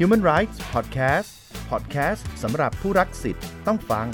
[0.00, 1.28] Human Rights Podcast
[1.70, 4.06] Podcast สำหรับผู้รักสิทธิ์ต้องฟัง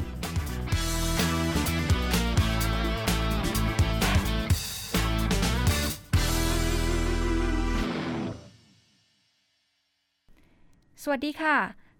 [11.02, 11.56] สวัสดีค่ะ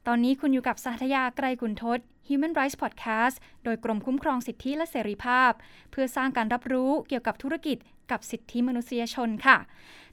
[0.07, 5.53] ตอนนี้คุณอยู่กับสัทยาไกรกุนทศ Human Rights Podcast โดยกรมคุ้มครองสิทธิและเสรีภาพ
[5.91, 7.77] เพื่อสร้างการรับรู้เกี่ยวกับธุรกิจ
[8.11, 9.59] กับสิทธิมนุษยชนค่ะ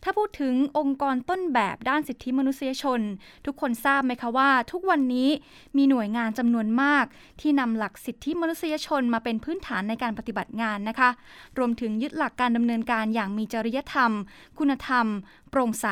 [0.03, 3.01] ถ้าพูดถึงองค์กรต้นแบบด้านสิทธิมนุษยชน
[3.45, 5.29] ทุกคนทราบไหมคะว่า ทุกวันนี้
[5.77, 7.05] มีหน่วยงานจำนวนมาก
[7.41, 11.09] ที่นำหลักสิทธิมนุษยชนมาเป็นพื้นฐานในการปฏิบัติงานนะคะ
[11.57, 14.11] รวมถึงยึดหลักการดำเนินการอย่างมีจริยธรรม
[14.59, 15.05] คุณธรรม
[15.49, 15.87] โปร่งใส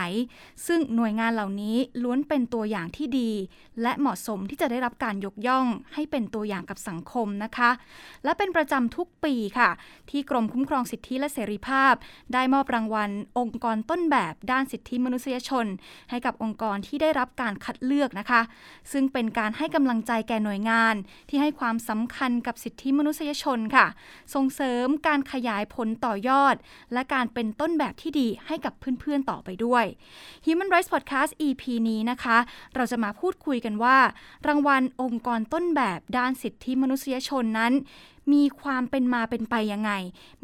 [0.68, 3.32] ซึ่งหน่วยงานเหล่านี้ล้วนเป็นตัวอย่างที่ดี
[3.82, 7.70] และเหมาะสมที่จะได้รับการยกย่องให้เป็นตัวอย่างกับสังคมนะคะ
[8.24, 9.70] และเป็นประจำทุกปีค่ะ
[10.10, 11.94] ที่กรมคุ้มครองสิทธิและเสรีภาพ
[12.34, 13.10] ได้มอบรางวัล
[13.40, 15.66] องค์กรต้นแบบด้านสิทธิมนุษยชน
[16.10, 18.42] ให้กับองค์กรที่ได้รับการคัดเลือกนะคะ
[18.92, 20.96] ซึ่งเป็นการให้กำลังใจแก่หน่วยงาน
[21.30, 23.88] ที่ให้ความสำคัญกับสิทธิมนุษยชนค่ะ
[24.34, 26.56] ส่งเสริมการขยายผลต่อยอด
[26.94, 29.86] และการเป็นต้นแบบที่ดีให้กับเพื่อนๆต่อไปด้วย
[30.46, 32.38] Human Rights Podcast EP นี้นะคะ
[32.76, 33.98] เราจะมาพูดคุยกันว่า
[34.48, 37.74] รางวัลองค์กรต้นแบบด้านสิทธิมนุษยชนนั้น
[38.34, 39.92] มีความเป็นมาเป็นไปยังไง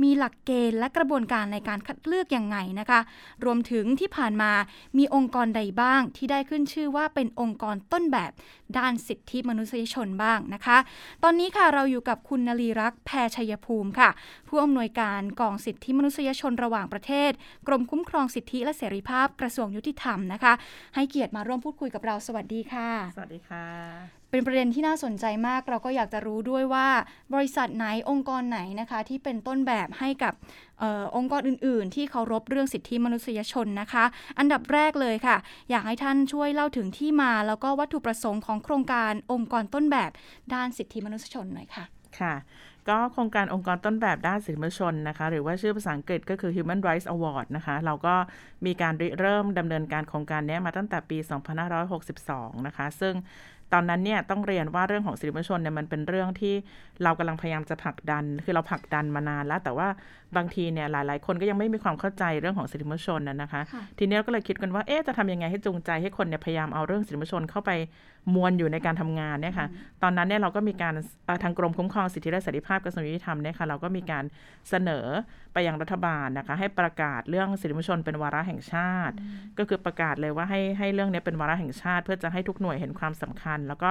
[0.04, 3.00] มีหลักเกณฑ์และกระบวนการในการคัดเลือกยังไงนะคะ
[3.46, 4.52] รวมถึงที่ผ่านมา
[4.98, 8.32] มีองค์กรใดบ้าง ที่ได้ขึ้นชื่อว่าเป็นองค์กรต้นแบบ
[8.78, 10.78] ด้านสิทธิมนุษยชนบ้างนะคะ
[11.24, 14.10] ตอนนี้ค่ะเราอยู่กับคุณนลีรักษ์แพรชัยภูมิค่ะ
[14.48, 17.32] ผู้อำนวยการกองสิทธิมนุษยชนระหว่างประเทศ
[17.68, 20.54] กรมคุ้มครองสิทธิและเสรีภาพกระทรวงยุติธรรมนะคะ
[20.96, 26.88] ให้เกียรติมาร่วมพูดคุยกับเราสวัสดีค่ะ สวัสดีค่ะ เป็นประเด็นที่น่าสนใจมาก เราก็อยากจะรู้ด้วยว่า
[27.34, 30.34] บริษัทไหนองค์กรไหนนะคะ ที่เป็นต้นแบบให้กับ
[30.82, 34.04] ออองค์กรอื่น ๆ ที่เคารพเรื่องสิทธิมนุษยชนนะคะ
[34.40, 35.38] อันดับแรกเลยค่ะ
[35.70, 40.12] อยากให้ท่านช่วยเล่าถึงที่มา แล้วก็วัตถุประสงค์ของโครงการองค์กรต้นแบบ
[40.54, 41.86] ด้านสิทธิมนุษยชนหน่อยค่ะ
[42.20, 42.36] ค่ะ
[42.90, 48.16] ก็โครงการองค์กรต้นแบบด้านสิทธิมนุษยชนนะคะ หรือว่าชื่อภาษาอังกฤษก็คือ Human Rights Award นะคะ เราก็
[48.66, 51.18] มีการเริ่มดำเนินการโครงการนี้มาตั้งแต่ปี
[52.12, 53.14] 2562 นะคะ ซึ่ง
[53.74, 56.54] ตอนนั้นเนี่ยต้องเรียนว่าเรื่องของสิทธิมนุษยชนเนี่ยมันเป็นเรื่องที่
[57.04, 59.88] เรากำลังพยายามจะผลักดัน คือเราผลักดันมานานแล้ว แต่ว่า
[60.38, 63.62] บางทีเนี่ยหลาย ๆ คนก็ยังไม่มีความเข้าใจเรื่องของสิทธิมนุษยชนนะนะคะ
[64.00, 67.72] ทีนี้เราก็เลยคิดกันว่าเอ๊ะจะทำยังไงให้จูงใจให้คนเนี่ยพยายามเอาเรื่องสิทธิมนุษยชนเข้าไป
[68.36, 69.68] มวลอยู่ในการทำงานเนี่ยค่ะ
[70.04, 70.94] ตอนนั้นเนี่ยเราก็มีการ
[71.44, 74.24] ทางกรมคุ้มครองสิทธิและเสรีภาพกระทรวงยุติธรรมเนี่ยค่ะเราก็มีการ
[74.70, 75.06] เสนอ
[75.54, 79.16] ไปยังรัฐบาลนะคะ ให้ประกาศเรื่องสิทธิมนุษยชนเป็นวาระแห่งชาติ
[79.58, 83.90] ก็คือประกาศเลยว่าให้ให้เรื่องนี้เป็นวาระแห่งชาติ เพื่อจะให้ทุกหน่วยเห็นความสำคัญแล้วก็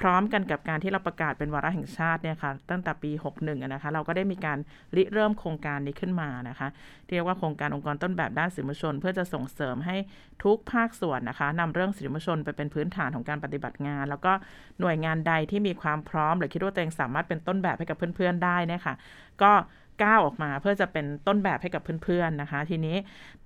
[0.00, 3.10] พร้อมกันกับการที่เราประกาศเป็นวาระแห่งชาติเนี่ยค่ะตั้งแต่ปี
[3.40, 4.58] 61นะคะเราก็ได้มีการ
[4.96, 6.68] ริเริ่มโครงการนี้ขึ้นมานะคะ
[7.08, 9.96] เรียกว่าโครงการองค์กรต้นแบบด้านสิทธิมนุษยชน เพื่อจะส่งเสริมให้
[10.44, 14.32] ทุกภาคส่วนนะคะนำเรื่องสิทธิมนุษยชนไปเป็นพื้นฐานของการปฏิบัติงาน แล้วก็
[14.80, 18.94] หน่วยงานใดที่มีความพร้อม หรือคิดว่าตัวเองสามารถเป็นต้นแบบให้กับเพื่อนๆได้นี่ยค่ะ
[19.42, 19.52] ก็
[20.02, 22.96] ก้าวออกมาเพื่อจะเป็นต้นแบบให้กับเพื่อนๆนะคะ ทีนี้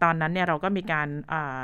[0.03, 1.09] ตอนนั้นเนี่ยเราก็มีการ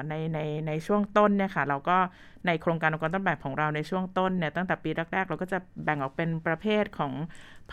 [0.09, 1.99] ในในในช่วงต้นเนี่ยค่ะเราก็
[2.47, 7.13] ในโครงการองค์กรต้นแบบของเราในช่วงต้นเนี่ยตั้งแต่ปีแรกๆ เราก็จะแบ่งออกเป็นประเภทของ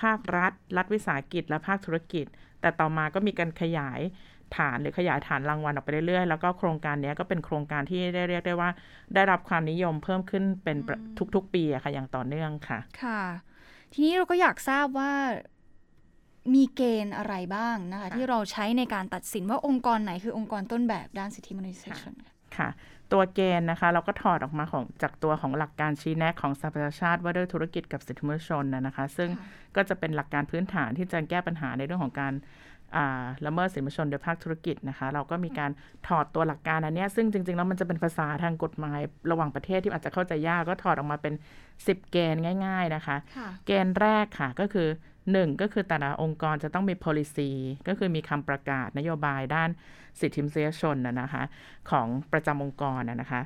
[0.02, 2.26] ภาครัฐ รัฐวิสาหกิจ และภาคธุรกิจ
[2.62, 4.02] แต่ต่อมาก็มีการขยาย
[4.58, 8.70] ฐานหรือขยายฐานรางวัลออกไปเรื่อยๆ แล้วก็โครงการนี้ก็เป็นโครงการที่ได้เรียกได้ว่า
[9.16, 10.78] ได้รับความนิยมเพิ่มขึ้นเป็น
[11.36, 13.22] ทุกๆ ปีอะค่ะอย่างต่อเนื่องค่ะ ค่ะ
[13.94, 15.12] ทีนี้เราก็อยากทราบว่า
[16.54, 22.14] มีเกณฑ์อะไรบ้างนะคะ ที่เราใช้ในการตัดสินว่าองค์กรไหนคือองค์กรต้นแบบด้านสิทธิมนุษยชน
[22.58, 22.70] ค่ะ
[23.14, 29.30] ตัวเกณฑ์นะคะเราก็ถอดออกมาของจากตัวของหลักการชี้แนะของสหประชาชาติว่าด้วยธุรกิจกับสิทธิมนุษยชนนะคะ ซึ่ง
[29.76, 32.34] ก็จะเป็นหลักการพื้นฐานที่จะแก้ปัญหาในเรื่องของการ
[33.46, 35.72] ละเมิดสิทธิมนุษยชนโดยภาคธุรกิจนะคะ เราก็มีการ
[36.08, 39.00] ถอดตัวหลักการอันนี้ซึ่งจริง ๆ แล้วมันจะเป็นภาษาทางกฎหมาย
[39.32, 41.34] ระหว่างประเทศที่อาจจะเข้าใจยากก็ถอดออกมาเป็น
[41.74, 43.18] 10 เกณฑ์ง่าย ๆนะคะ
[43.66, 44.88] เกณฑ์แรกค่ะก็คือ
[45.32, 47.50] หนึ่งก็คือแต่ละองค์กรจะต้องมี policy
[47.88, 49.70] ก็คือมีคำประกาศนโยบายด้าน
[50.20, 51.44] สิทธิมนุษยชนนะคะ
[51.92, 53.42] ของประจำองค์กรนะคะ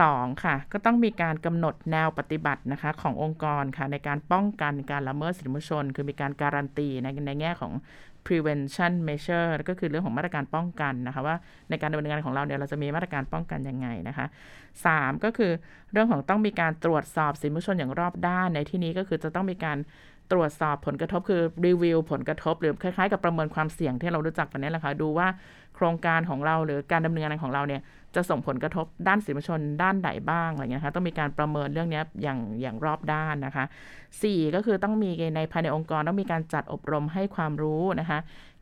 [0.00, 7.72] สองค่ะก็ต้องมีการกำหนดแนวปฏิบัตินะคะขององค์กรค่ะในการป้องกันการละเมิดสิทธิมนุษยชน คือมีการการันตีในในแง่ของ
[8.26, 11.36] prevention measure ก็คือเรื่องของมาตรการป้องกันนะคะว่า
[11.70, 14.26] ในการดำเนินงานของเราเนี่ยเราจะมีมาตรการป้องกันยังไงนะคะ
[14.74, 15.52] 3 ก็คือ
[15.92, 19.78] เรื่องของต้องมีการตรวจสอบสิทธิมนุษยชนอย่างรอบด้านในที่นี้ก็คือจะต้องมีการ
[20.32, 25.28] ตรวจสอบผลกระทบคือรีวิวผลกระทบ หรือคล้ายๆกับประเมินความเสี่ยงที่เรารู้จักกันนี่แหละค่ะดูว่า
[25.76, 27.80] โครงการของเราหรือการดำเนินงานของเราเนี่ย
[28.14, 33.64] จะส่งผลกระทบด้านสื่อมลชนด้านใดบ้างอะไรเงี้ยคะต้องมีการประเมินเรื่องนี้อย่างอย่างรอบด้านนะคะ
[34.14, 38.18] 4 ก็คือต้องมีในภายในองค์กรต้องมีการจัดอบรมให้ความรู้นะคะ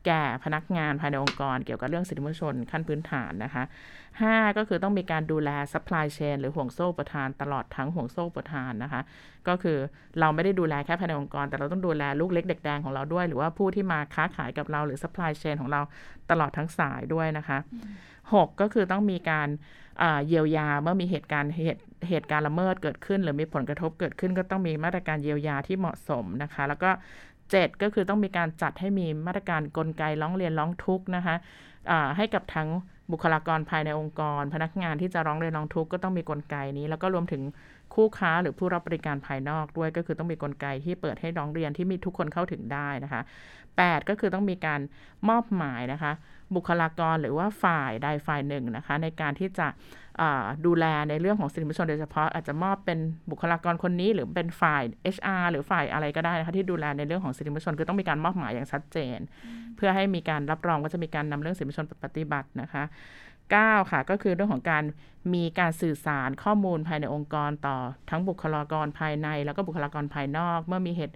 [0.07, 3.63] แก่พนักงานภายในองค์กร เกี่ยวกับเรื่องสิทธิมนุษยชนขั้นพื้นฐานนะคะ
[4.09, 9.01] 5 ก็คือต้องมีการดูแล supply chain หรือห่วงโซ่ประทานตลอดทั้งห่วงโซ่ประทานนะคะ
[9.47, 9.77] ก็คือ
[10.19, 15.81] เราไม่ได้ดูแลแค่ภายในองค์กร แต่เราต้องดูแลลูกเล็กเด็กแดงของเราด้วย หรือว่าผู้ที่มาค้าขายกับเราหรือ supply chain ของเรา
[16.31, 17.57] ตลอดทั้งสายด้วยนะคะ
[18.07, 19.49] 6 ก็คือต้องมีการ
[20.27, 26.91] เยียวยาเมื่อมีเหตุการณ์เหตุเหตุการณ์ละเมิดเกิดขึ้น หรือมีผลกระทบเกิดขึ้นก็ต้องมีมาตรการเยียวยาที่เหมาะสมนะคะ แล้วก็
[27.51, 31.35] 7 ก็คือต้องมีการจัดให้มีมาตรการกลไกร้องเรียนร้องทุกข์นะคะ
[32.17, 32.69] ให้กับทั้ง
[33.11, 37.41] บุคลากรภายในองค์กร พนักงานที่จะร้องเรียนร้องทุกข์ก็ต้องมีกลไกนี้ แล้วก็รวมถึง
[37.93, 43.21] คู่ค้าหรือผู้รับบริการภายนอกด้วยก็คือต้องมีกลไกที่เปิดให้ร้องเรียนที่มีทุกคนเข้าถึงได้นะคะ
[43.65, 44.81] 8 ก็คือต้องมีการ
[45.29, 46.11] มอบหมายนะคะ
[46.55, 49.67] บุคลากรหรือว่าฝ่ายใดฝ่ายหนึ่งนะคะ ในการที่จะ
[50.65, 52.99] ดูแลในเรื่องของสิทธิมนุษยชนโดยเฉพาะอาจจะมอบเป็น
[53.31, 54.83] บุคลากรคนนี้ หรือเป็นฝ่าย
[55.15, 59.19] HR หรือฝ่ายอะไรก็ได้นะคะที่ดูแลในเรื่องของสิทธิมนุษยชนคือต้องมีการมอบหมายอย่างชัดเจน
[59.75, 62.83] เพื่อให้มีการรับรองว่าจะมีการนำเรื่องสิทธิมนุษยชนปฏิบัตินะคะ
[63.37, 64.83] 9ค่ะก็คือเรื่องของการ
[65.33, 67.77] มีการสื่อสารข้อมูลภายในองค์กรต่อ
[68.09, 71.15] ทั้งบุคลากรภายใน แล้วก็บุคลากรภายนอก เมื่อมีเหตุ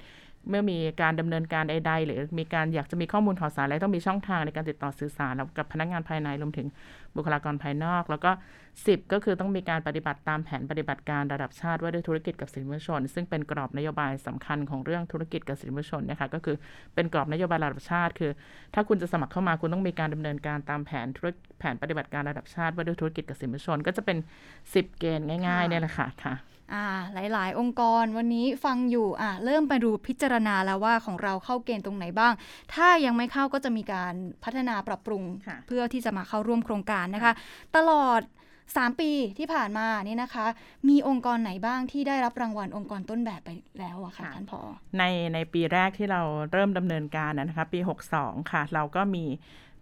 [0.49, 6.67] เมื่อมีการดำเนินการใด ๆ หรือมีการอยากจะมีข้อมูลข่าวสารอะไรต้องมีช่องทางในการติดต่อสื่อสารกับพนักงานภายในรวมถึง
[7.15, 8.31] บุคลากรภายนอก แล้วก็
[8.71, 16.55] 10 ก็คือต้องมีการปฏิบัติตามแผนปฏิบัติการระดับชาติว่าด้วยธุรกิจกับสินมชน ซึ่งเป็นกรอบนโยบายสำคัญของเรื่องธุรกิจกับสินมชนนะคะก็คือ
[16.95, 18.31] เป็นกรอบนโยบายระดับชาติ คือ
[18.73, 21.27] ถ้าคุณจะสมัครเข้ามาคุณต้องมีการดำเนินการตามแผนธุร
[21.59, 24.17] แผนปฏิบัติการระดับชาติว่าด้วยธุรกิจกับสินมชน ก็จะเป็น
[24.57, 26.33] 10 เกณฑ์ง่ายๆเนี่ยแหละค่ะค่ะ
[26.73, 26.85] อ่า
[27.33, 32.33] หลาย ๆ องค์กรวันนี้ฟังอยู่อ่าเริ่มไปดูพิจารณาแล้วว่าของเราเข้าเกณฑ์ตรงไหนบ้าง
[32.73, 34.13] ถ้ายังไม่เข้าก็จะมีการ
[34.43, 35.23] พัฒนาปรับปรุง
[35.67, 37.33] เพื่อที่จะมาเข้าร่วมโครงการนะคะ
[37.75, 38.21] ตลอด
[38.61, 40.45] 3 ปีที่ผ่านมานี่นะคะ
[40.89, 44.61] มีองค์กรไหนบ้างที่ได้รับรางวัลองค์กรต้นแบบไปแล้วอะค่ะท่านพอ
[44.97, 45.03] ใน
[45.33, 46.21] ในปีแรกที่เรา
[46.51, 47.79] เริ่มดำเนินการนะคะปี
[48.15, 49.25] 62 ค่ะ เราก็มี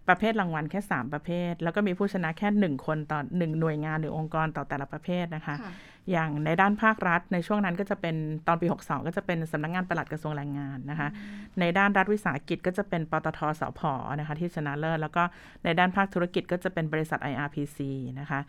[0.08, 5.54] ประเภทรางวัลแค่ 3 ประเภท แล้วก็มีผู้ชนะแค่ 1 คนต่อ 1 หน่วยงานหรือองค์กรต่อแต่ละประเภทนะคะ
[6.10, 8.16] อย่างในด้านภาครัฐในช่วงนั้นก็จะเป็น
[8.46, 11.08] ตอนปี 62 ก็จะเป็นสำนักงงานปลัดกระทรวงแรงงานนะคะ
[11.60, 13.80] ในด้านรัฐวิสาหกิจก็จะเป็นปตทสพ
[14.18, 15.22] นะคะที่ชนะเลิศแล้วก็
[15.64, 17.78] ในด้านภาคธุรกิจก็จะเป็นบริษัท IRPC
[18.20, 18.40] นะคะ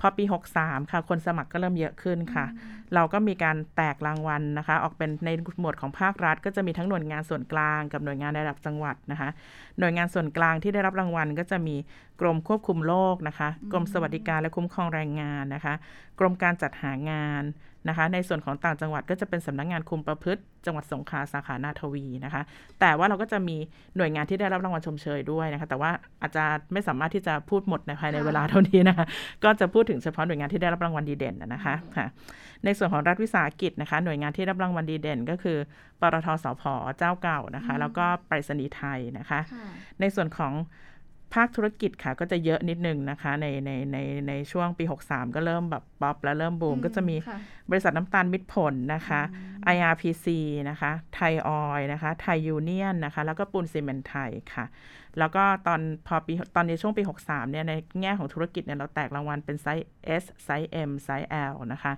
[0.00, 0.24] พอปี
[0.58, 2.46] 63 ค่ะคนสมัครก็เริ่มเยอะขึ้นค่ะ
[2.94, 5.30] เราก็มีการแตกรางวัลนะคะ ออกเป็นใน
[5.60, 9.28] หมวดของภาครัฐ ก็จะมีทั้งหน่วยงานส่วนกลางกับหน่วยงานระดับจังหวัดนะคะ
[9.78, 11.76] หน่วยงานส่วนกลางที่ได้รับรางวัลก็จะมี
[12.20, 15.74] กรมควบคุมโรคนะคะ กรมสวัสดิการและคุ้มครองแรงงานนะคะ
[16.18, 17.42] กรมการจัดหางาน
[17.88, 22.42] นะคะ ในส่วนของต่างจังหวัดก็จะเป็นสำนักงงานคุมประพฤติ จังหวัดสงขลาสาขานาทวีนะคะ
[22.80, 23.56] แต่ว่าเราก็จะมี
[23.96, 25.90] หน่วยงานที่ได้รับรางวัลชมเชยด้วยนะคะ แต่ว่า
[26.20, 29.06] อาจจะไม่สามารถที่จะพูดหมดในภายในเวลาเท่านี้นะคะ
[29.44, 32.06] ก็จะพูดถึงเฉพาะหน่วยงานที่ได้รับรางวัลดีเด่นนะคะค่ะ
[32.64, 35.58] ในส่วนของรัฐวิสาหกิจนะคะ หน่วยงานที่รับรางวัลดีเด่น ก็คือ
[36.00, 36.62] ปตทสพ
[36.98, 39.40] เจ้าเก่านะคะ แล้วก็ไปรษณีย์ไทยนะคะ
[40.00, 40.52] ในส่วนของ
[41.34, 43.98] ภาคธุรกิจค่ะก็จะเยอะนิดนึงนะคะ ในในใน
[44.28, 47.16] ในช่วงปี 63 ก็เริ่มแบบป๊อปแล้วเริ่มบูม ก็จะมี
[47.70, 49.20] บริษัทน้ำตาลมิตรผลนะคะ
[49.74, 50.26] IRPC
[50.70, 54.64] นะคะไทยออยล์นะคะไทยยูเนียนนะคะ แล้วก็ปูนซิเมนต์ไทยค่ะ
[55.18, 57.72] แล้วก็ตอนพอปีตอนในช่วงปี 63 เนี่ย ใน
[58.02, 59.86] แง่ของธุรกิจเนี่ย เราแตกรางวัลเป็นไซส์
[60.22, 61.92] S size M size L นะคะ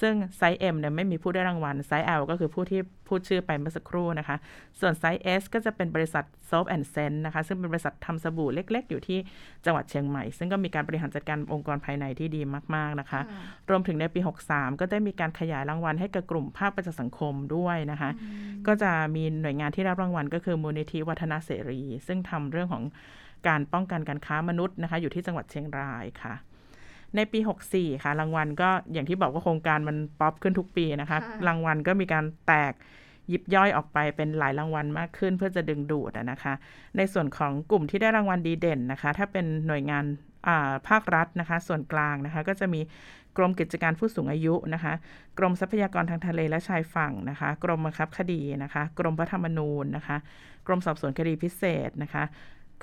[0.00, 4.36] ซึ่งไซส์ M เนี่ยไม่มีผู้ได้รางวัล ไซส์ L ก็คือผู้ที่พูดชื่อไปเมื่อสักครู่นะคะ
[4.80, 9.18] ส่วนไซส์ S ก็จะเป็นบริษัท Soap and Scent นะคะ ซึ่งเป็นบริษัททำสบู่เล็ก ๆ อยู่ที่
[9.64, 12.42] จังหวัดเชียงใหม่ ซึ่งก็มีการบริหารจัดการองค์กรภายในที่ดี
[12.74, 13.20] มาก ๆ นะคะ
[13.70, 14.20] รวมถึงในปี
[14.50, 18.10] 63 ก็ได้มีการขยายรางวัลให้กับกลุ่มภาคประชาสังคมด้วยนะคะ
[18.66, 22.84] ก็จะมีหน่วยงานที่รับรางวัลก็คือมูลนิธิวัฒนาเสรี ซึ่งทำเรื่องของ
[23.48, 26.34] การป้องกันการค้ามนุษย์นะคะ อยู่ที่จังหวัดเชียงรายค่ะ
[27.16, 27.38] ในปี
[27.70, 32.72] 64 ค่ะ รางวัลก็อย่างที่บอกว่าโครงการมันป๊อปขึ้นทุกปีนะคะ รางวัลก็มีการแตก
[33.32, 36.54] ยิบย่อยออกไปเป็นหลายรางวัลมากขึ้นเพื่อจะดึงดูดนะคะ
[36.96, 40.04] ในส่วนของกลุ่มที่ได้รางวัลดีเด่นนะคะ ถ้าเป็นหน่วยงาน
[40.88, 42.80] ภาครัฐนะคะ ส่วนกลางนะคะ ก็จะมี
[43.36, 44.94] กรมกิจการผู้สูงอายุนะคะ
[45.38, 50.16] กรมทรัพยากรทางทะเลและชายฝั่งนะคะ กรมบังคับคดีนะคะ กรมพระธรรมนูญนะคะ
[50.66, 52.24] กรมสอบสวนคดีพิเศษนะคะ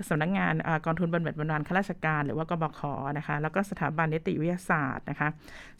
[0.09, 0.53] สำนักงงาน
[0.85, 2.81] กองทุนบำเหน็จบำนาญข้าราชการ หรือว่ากบข
[3.17, 5.27] นะคะ แล้วก็สถาบันนิติวิทยาศาสตร์นะคะ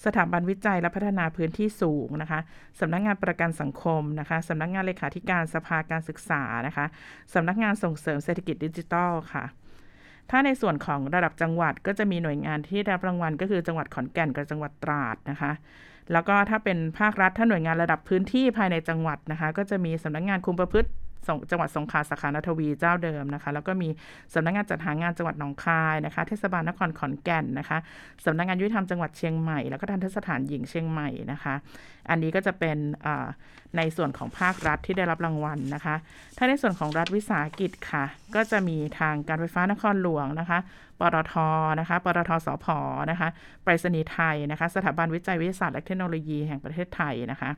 [0.06, 2.40] สถาบันวิจัยและพัฒนาพื้นที่สูงนะคะ
[2.80, 6.86] สำนักงงานประกันสังคมนะคะสำนักงงานเลขาธิการสภาการศึกษานะคะ
[7.34, 9.44] สำนักงานส่งเสริมเศรษฐกิจดิจิทัลค่ะ
[10.30, 15.52] ถ้าในส่วนของระดับจังหวัดก็จะมีหน่วยงานที่ได้รับรางวัล ก็คือจังหวัดขอนแก่นกับจังหวัดตราดนะคะ
[16.12, 20.90] แล้วก็ถ้าเป็นภาครัฐถ้าหน่วยงานระดับพื้นที่ภายในจังหวัดนะคะ ก็จะมีสำนักงงานคุมประพฤติ
[21.52, 23.90] จังหวัดสงขลาสาขานทวีเจ้าเดิมนะคะ แล้วก็มี
[24.34, 27.78] สำนักงงานจัดหางานจังหวัดหนองคายนะคะ เทศบาลนครขอนแก่นนะคะ
[28.26, 31.54] สำนักงานยุติธรรมจังหวัดเชียงใหม่ แล้วก็ทัณฑสถานหญิงเชียงใหม่นะคะ
[32.10, 32.78] อันนี้ก็จะเป็น
[33.78, 35.96] ในส่วนของภาครัฐที่ได้รับรางวัลนะคะ
[36.38, 40.60] ถ้าในส่วนของรัฐวิสาหกิจค่ะ ก็จะมีทางการไฟฟ้านครหลวงนะคะ
[41.00, 41.34] ปตท.
[41.80, 42.66] นะคะ ปตท.สผ.
[43.12, 43.28] นะคะ
[43.64, 47.50] ไปรษณีย์ไทยนะคะ สถาบันวิจัยวิทยาศาสตร์และเทคโนโลยีแห่งประเทศไทยนะคะ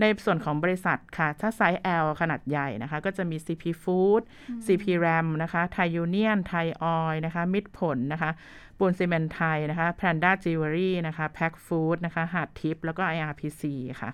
[0.00, 4.22] ในส่วนของบริษัทค่ะ ถ้าไซส์ L ขนาดใหญ่นะคะ ก็จะมี CP Food
[4.66, 8.30] CPRAM นะคะ ไทยยูเนียน ไทยออยล์นะคะ มิตรผลนะคะ
[8.78, 13.62] ปูนซิเมนต์ไทยนะคะ แพรนด้าจิวเวลรี่นะคะ แพ็คฟู้ดนะคะ หาดทิพย์แล้วก็ IRPC
[14.00, 14.10] ค่ะ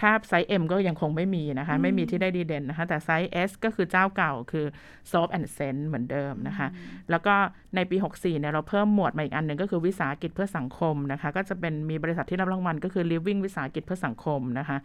[0.00, 4.66] ถ้าไซส์ M ก็ยังคงไม่มีนะคะ ไม่มีที่ได้ดีเด่นนะคะ แต่ size S ก็คือเจ้าเก่าคือ
[5.10, 6.68] Soap and Sense เหมือนเดิมนะคะ
[7.10, 7.34] แล้วก็
[7.76, 14.78] ในปี 64 เนี่ยเราเพิ่มหมวดมาอีกอันหนึ่งก็คือวิสาหกิจเพื่อสังคมนะคะ ก็จะเป็นมีบริษัทที่รับรางวัลก็คือ Living วิสาหกิจเพื่อสังคมนะคะ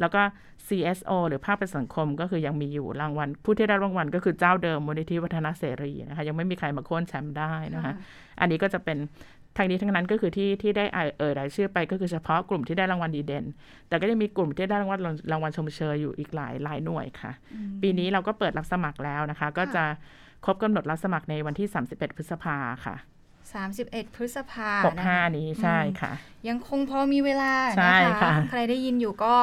[0.00, 0.20] แล้วก็
[0.68, 7.92] CSO หรือภาคประชาสังคมก็คือยังมีอยู่รางวัล ผู้ที่ได้รางวัลก็คือเจ้าเดิมมูลนิธิวัฒนเสรีนะคะ ยังไม่มีใครมาโค่นแชมป์ได้นะคะ
[8.40, 8.98] อันนี้ก็จะเป็น
[9.58, 10.84] ทางนี้ทั้งนั้นก็คือที่ที่ได้
[11.18, 13.44] เอ่ยรายชื่อไปก็คือเฉพาะกลุ่มที่ได้รางวัลดีเด่น
[13.88, 14.98] แต่ก็ยังมีกลุ่มที่ได้รางวัล
[15.32, 17.32] รางวัลชมเชยอยู่อีกหลายหลายหน่วยค่ะ
[17.82, 19.84] ปีนี้เราก็เปิดรับสมัครแล้วนะคะ ก็จะ
[20.44, 22.96] ครบกำหนดรับสมัครในวันที่ 31 พฤษภาค่ะ
[23.56, 26.12] 31 พฤษภาหกห้านี้ใช่ค่ะ
[26.48, 27.52] ยังคงพอมีเวลา
[28.06, 29.34] นะคะ ใครได้ยินอยู่ก็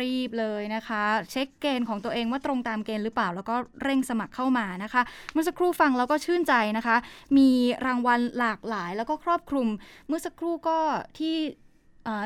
[0.00, 5.02] รีบเลยนะคะ เช็คเกณฑ์ของตัวเองว่าตรงตามเกณฑ์หรือเปล่า แล้วก็เร่งสมัครเข้ามานะคะ
[5.32, 6.96] เมื่อสักครู่ฟังแล้วก็ชื่นใจนะคะ
[7.38, 7.50] มี
[7.86, 9.68] รางวัลหลากหลายแล้วก็ครอบคลุม
[10.06, 10.78] เมื่อสักครู่ก็
[11.18, 11.36] ที่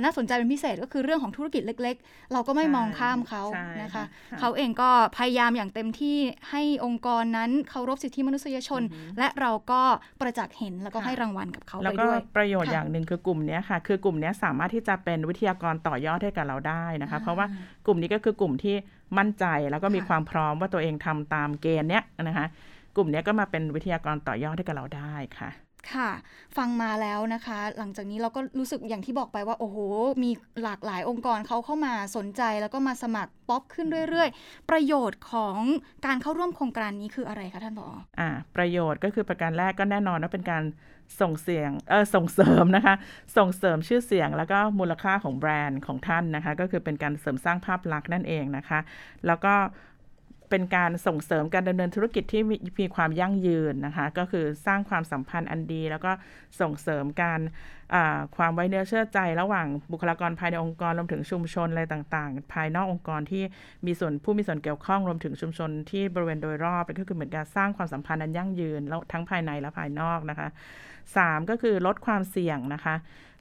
[0.02, 3.42] น่าสนใจเป็นพิเศษก็คือเรื่องของธุรกิจเล็ก ๆ เราก็ไม่มองข้ามเขา
[3.82, 4.04] นะคะ
[4.40, 6.18] เขาเองก็พยายามอย่างเต็มที่
[6.50, 8.82] ให้องค์กรนั้นเคารพสิทธิมนุษยชน
[9.18, 9.82] และเราก็
[10.20, 17.46] ประจักษ์เห็นแล้วก็ให้รางวัลกับเขาไปด้วยประโยชน์อย่างหนึ่งคือกลุ่มนี้ค่ะ คือกลุ่มนี้สามารถที่จะเป็นวิทยากรต่อยอดให้กับเราได้นะคะ เพราะว่า
[17.86, 18.76] กลุ่มนี้ก็คือกลุ่มที่
[19.18, 22.46] มั่นใจแล้วก็มีความพร้อมว่าตัวเองทำตามเกณฑ์เนี้ยนะคะ
[22.96, 25.50] กลุ่มนี้ก็มาเป็นวิทยากรต่อยอดให้กับเราได้ค่ะ
[25.92, 26.10] ค่ะ
[26.56, 29.78] ฟังมาแล้วนะคะ หลังจากนี้เราก็รู้สึกอย่างที่บอกไปว่าโอ้โห
[30.22, 30.30] มี
[30.62, 35.58] หลากหลายองค์กรเขาเข้ามาสนใจแล้วก็มาสมัครป๊อปขึ้นเรื่อย ๆ ประโยชน์ของ
[36.06, 37.88] การเข้าร่วมโครงการนี้คืออะไรคะท่านผอ
[38.20, 40.64] อ่าประโยชน์ก็คือประการแรกก็แน่นอนว่าเป็นการ
[41.20, 42.94] ส่งเสียงเออส่งเสริมนะคะ
[43.36, 48.78] ส่งเสริมชื่อเสียงแล้วก็มูลค่าของแบรนด์ของท่านนะคะ ก็คือเป็นการเสริมสร้างภาพลักษณ์นั่นเองนะคะ
[49.26, 49.54] แล้วก็
[50.50, 52.42] เป็นการส่งเสริมการดำเนินธุรกิจที่
[52.80, 56.12] มีความยั่งยืนนะคะ ก็คือสร้างความสัมพันธ์อันดี แล้วก็
[56.60, 57.40] ส่งเสริมการ
[58.36, 63.42] ความไว้เนื้อเชื่อใจ ระหว่างบุคลากรภายในองค์กรรวมถึงชุมชนอะไรต่างๆ ภายนอกองค์กรที่
[63.86, 70.48] มีส่วนผู้มีส่วนเกี่ยวข้องรวมถึงชุมชนที่บริเวณโดยรอบก็คือเหมือนการสร้างความสัมพันธ์อันยั่งยืนแล้วทั้งภายในและภายนอกนะคะ
[70.98, 72.94] 3 ก็คือลดความเสี่ยงนะคะ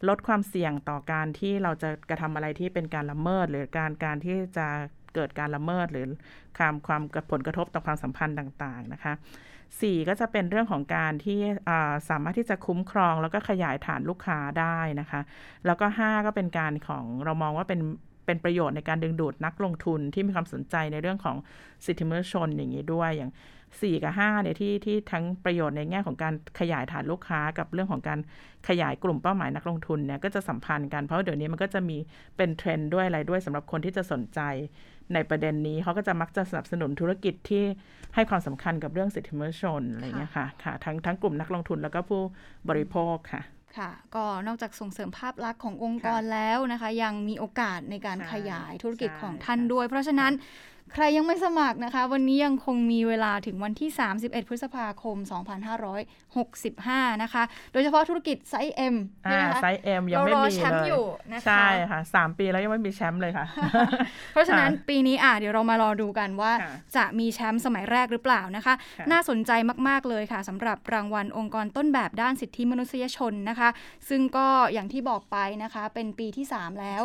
[0.09, 4.67] ลดความเสี่ยงต่อการที่เราจะกระทำอะไรที่เป็นการละเมิด หรือการการที่จะ
[5.15, 6.05] เกิดการละเมิดหรือ
[6.57, 7.01] ความความ
[7.31, 9.13] ผลกระทบต่อความสัมพันธ์ต่างๆนะคะ
[9.81, 11.39] สี่ก็จะเป็นเรื่องของการที่
[12.09, 15.21] สามารถที่จะคุ้มครองแล้วก็ขยายฐานลูกค้าได้นะคะ
[15.65, 17.79] แล้วก็ห้าก็เป็นการของเรามองว่าเป็น
[18.25, 21.37] เป็นประโยชน์ในการดึงดูดนักลงทุนที่มีความสนใจในเรื่องของ
[21.85, 23.31] สิทธิมนุษยชนอย่างนี้ด้วยอย่าง
[23.81, 28.19] 4 กับ5เนี่ยที่ที่ทั้งประโยชน์ในแง่ของการขยายฐานลูกค้ากับเรื่องของการ
[28.67, 31.97] ขยายกลุ่มเป้าหมายนักลงทุนเนี่ยก็จะสัมพันธ์กันเพราะเดี๋ยวนี้มันก็จะมี
[32.37, 34.39] เป็นเทรนด์ด้วยอะไรด้วยสำหรับคนที่จะสนใจ
[35.13, 37.63] ในประเด็นนี้เขาก็จะมักจะสนับสนุนธุรกิจที่
[38.15, 42.21] ให้ความสำคัญกับเรื่องสิทธิมนุษยชนอะไรเงี้ยค่ะค่ะทั้งทั้งกลุ่มนักลงทุนแล้วก็ผู้
[42.69, 43.41] บริโภคค่ะ
[43.77, 50.31] ค่ะ ก็นอกจากส่งเสริมภาพลักษณ์ขององค์กรแล้วนะคะ ยังมีโอกาสในการขยายธุรกิจของท่านด้วย เพราะฉะนั้น
[50.95, 55.17] ใครยังไม่สมัครนะคะ วันนี้ยังคงมีเวลาถึงวันที่ 31 พฤษภาคม
[55.99, 63.45] 2565 นะคะ โดยเฉพาะธุรกิจไซส์ M ใช่ไหมคะ size M ยังไม่มีเลยใช่ค่ะสามปีแล้วยังไม่มีแชมป์เลยค่ะ
[64.33, 66.51] เพราะฉะนั้นปีนี้อะเดี๋ยวเรามารอดูกันว่า
[66.95, 68.73] จะมีแชมป์สมัยแรกหรือเปล่านะคะ
[69.11, 69.51] น่าสนใจ
[69.87, 73.69] มาก ๆ เลยค่ะสำหรับรางวัลองค์กรต้นแบบด้านสิทธิมนุษยชนนะคะ
[74.09, 77.01] ซึ่งก็อย่างที่บอกไปนะคะ เป็นปีที่ 3 แล้ว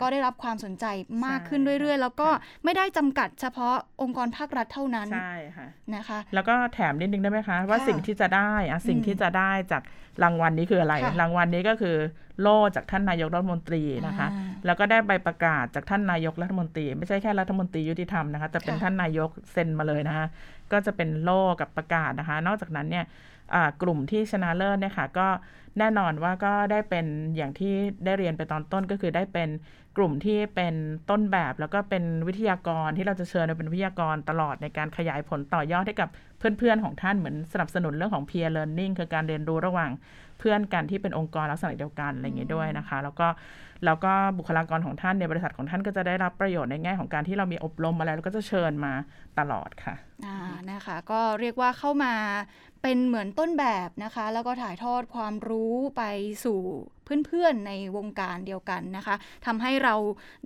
[0.00, 0.84] ก็ได้รับความสนใจ
[1.26, 2.28] มากขึ้นเรื่อย ๆ แล้วก็
[2.64, 9.82] ไม่ได้จำกัดเฉพาะองค์กรภาครัฐเท่านั้นใช่ค่ะนะคะ แล้วก็แถมนิดนึงได้ไหมคะ ว่าสิ่งที่จะได้อะสิ่งที่จะได้จาก
[10.22, 11.96] รางวัลนี้คืออะไร รางวัลนี้ก็คือ
[12.40, 14.28] โล่จากท่านนายกรัฐมนตรีนะคะ
[14.66, 20.26] แล้วก็ได้ใบประกาศจากท่านนายกรัฐมนตรี ไม่ใช่แค่รัฐมนตรียุติธรรมนะคะจะเป็นท่านนายกเซ็นมาเลยนะคะ
[20.72, 23.04] ก็จะเป็นโล่กับประกาศนะคะ นอกจากนั้นเนี่ย
[23.82, 25.28] กลุ่มที่ชนะเลิศเนี่ยค่ะก็
[25.78, 27.74] แน่นอนว่าก็ได้เป็นอย่างที่
[28.04, 29.48] ได้เรียนไปตอนต้นก็คือได้เป็น
[29.96, 30.74] กลุ่มที่เป็น
[31.10, 39.90] ต้นแบบแล้วก็เป็นวิทยากรที่เราจะเชิญมาเป็นวิทยากรตลอดในการขยายผลต่อยอดให้กับเพื่อนๆของท่านเหมือนสนับสนุนเรื่องของ peer learning คือการเรียนรู้ระหว่าง
[40.38, 43.28] เพื่อนกันที่เป็นองค์กรลักษณะเดียวกันอะไรอย่างเงี้ยด้วยนะคะ แล้วก็
[43.84, 48.92] แล้วก็บุคลากรของท่านในบริษัทของท่านก็จะได้รับประโยชน์ในแง่ของการที่เรามีอบรมอะไรแล้วก็จะเชิญมา
[49.38, 49.94] ตลอดค่ะ
[50.26, 50.38] อ่า
[50.70, 52.14] นะคะ ก็เรียกว่าเข้ามา
[52.88, 56.02] เป็นเหมือนต้นแบบนะคะ แล้วก็ถ่ายทอดความรู้ไป
[56.44, 56.60] สู่
[57.26, 59.14] เพื่อนๆในวงการเดียวกันนะคะ
[59.46, 59.94] ทำให้เรา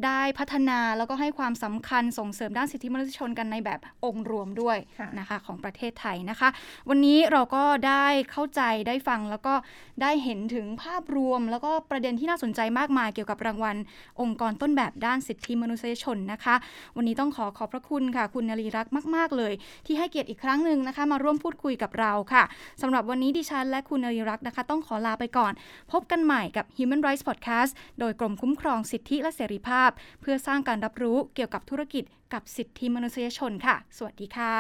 [0.05, 4.79] ได้พัฒนาแล้วก็ให้ความสำคัญส่งเสริมด้านสิทธิมนุษยชนกันในแบบองค์รวมด้วย
[5.19, 6.49] นะคะของประเทศไทยนะคะ
[6.89, 9.55] วันนี้เราก็ได้เข้าใจได้ฟังแล้วก็
[10.03, 13.77] ได้เห็นถึงภาพรวม แล้วก็ประเด็นที่น่าสนใจมากมายเกี่ยวกับรางวัล
[14.21, 16.55] องค์กรต้นแบบด้านสิทธิมนุษยชนนะคะ
[16.97, 19.53] วันนี้ต้องขอขอบพระคุณค่ะ คุณนรีรักษ์มาก ๆ เลย
[19.87, 22.43] ที่ให้เกียรติอีกครั้งหนึ่งนะคะ มาร่วมพูดคุยกับเราค่ะ
[22.83, 25.53] สำหรับวันนี้ดิฉันและคุณนรีรักษ์นะคะ ต้องขอลาไปก่อน
[25.93, 29.91] พบกันใหม่กับ Human Rights Podcast โดยกรมคุ้มครองสิทธิและเสรีภาพ
[30.21, 34.55] เพื่อสร้างการรับรู้เกี่ยวกับธุรกิจกับสิทธิมนุษยชนค่ะ สวัสดีค่ะ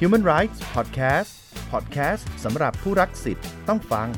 [0.00, 1.30] Human Rights Podcast
[1.72, 4.08] Podcast สำหรับผู้รักสิทธิ์ต้องฟัง